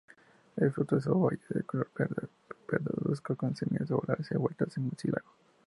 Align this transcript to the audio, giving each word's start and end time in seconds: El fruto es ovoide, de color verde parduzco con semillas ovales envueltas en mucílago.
El 0.55 0.71
fruto 0.71 0.97
es 0.97 1.05
ovoide, 1.05 1.43
de 1.49 1.61
color 1.61 1.91
verde 1.95 2.27
parduzco 2.67 3.35
con 3.35 3.55
semillas 3.55 3.91
ovales 3.91 4.31
envueltas 4.31 4.75
en 4.77 4.85
mucílago. 4.85 5.29